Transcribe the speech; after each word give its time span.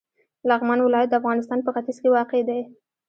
لغمان 0.49 0.79
ولایت 0.83 1.09
د 1.09 1.13
افغانستان 1.21 1.59
په 1.63 1.71
ختیځ 1.75 1.97
کې 2.01 2.13
واقع 2.15 2.41
دی. 2.49 2.61